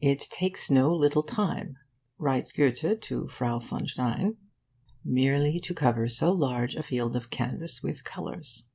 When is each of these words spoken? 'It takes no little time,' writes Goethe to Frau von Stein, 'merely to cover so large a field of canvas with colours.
'It 0.00 0.20
takes 0.20 0.70
no 0.70 0.94
little 0.94 1.24
time,' 1.24 1.78
writes 2.16 2.52
Goethe 2.52 3.00
to 3.00 3.26
Frau 3.26 3.58
von 3.58 3.88
Stein, 3.88 4.36
'merely 5.04 5.58
to 5.58 5.74
cover 5.74 6.06
so 6.06 6.30
large 6.30 6.76
a 6.76 6.82
field 6.84 7.16
of 7.16 7.28
canvas 7.30 7.82
with 7.82 8.04
colours. 8.04 8.66